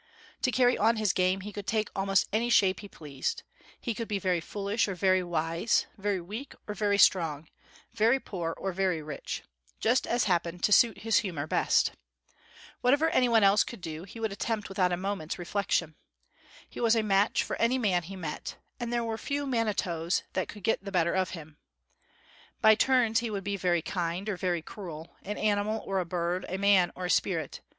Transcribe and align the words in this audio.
To 0.41 0.49
carry 0.51 0.79
on 0.79 0.95
his 0.95 1.13
game, 1.13 1.41
he 1.41 1.53
could 1.53 1.67
take 1.67 1.91
almost 1.95 2.27
any 2.33 2.49
shape 2.49 2.79
he 2.79 2.87
pleased; 2.87 3.43
he 3.79 3.93
could 3.93 4.07
be 4.07 4.17
very 4.17 4.41
foolish 4.41 4.87
or 4.87 4.95
very 4.95 5.21
wise; 5.21 5.85
very 5.95 6.19
weak 6.19 6.55
or 6.67 6.73
very 6.73 6.97
strong; 6.97 7.47
very 7.93 8.19
poor 8.19 8.51
or 8.57 8.73
very 8.73 9.03
rich 9.03 9.43
just 9.79 10.07
as 10.07 10.23
happened 10.23 10.63
to 10.63 10.71
suit 10.71 11.03
his 11.03 11.17
humor 11.19 11.45
best. 11.45 11.91
Whatever 12.81 13.11
any 13.11 13.29
one 13.29 13.43
else 13.43 13.63
could 13.63 13.79
do, 13.79 14.01
he 14.03 14.19
would 14.19 14.31
attempt 14.31 14.69
without 14.69 14.91
a 14.91 14.97
moment's 14.97 15.37
reflection. 15.37 15.93
He 16.67 16.79
was 16.79 16.95
a 16.95 17.03
match 17.03 17.43
for 17.43 17.55
any 17.57 17.77
man 17.77 18.01
he 18.01 18.15
met, 18.15 18.57
and 18.79 18.91
there 18.91 19.03
were 19.03 19.19
few 19.19 19.45
mani 19.45 19.75
toes 19.75 20.23
that 20.33 20.47
could 20.49 20.63
get 20.63 20.83
the 20.83 20.91
better 20.91 21.13
of 21.13 21.29
him. 21.37 21.57
By 22.59 22.73
turns 22.73 23.19
he 23.19 23.29
would 23.29 23.43
be 23.43 23.55
very 23.55 23.83
kind, 23.83 24.27
or 24.29 24.35
very 24.35 24.63
cruel; 24.63 25.13
an 25.21 25.37
animal 25.37 25.83
or 25.85 25.99
a 25.99 26.05
bird; 26.05 26.47
a 26.49 26.57
man 26.57 26.91
or 26.95 27.05
a 27.05 27.09
spirit. 27.11 27.61